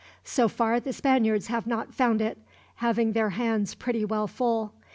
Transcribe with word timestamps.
So 0.23 0.47
far 0.47 0.79
the 0.79 0.93
Spaniards 0.93 1.45
have 1.45 1.67
not 1.67 1.93
found 1.93 2.21
it, 2.21 2.39
having 2.77 3.11
their 3.11 3.29
hands 3.29 3.75
pretty 3.75 4.03
well 4.03 4.25
full. 4.25 4.73